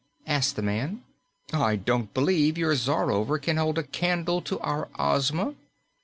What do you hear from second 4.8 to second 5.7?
Ozma."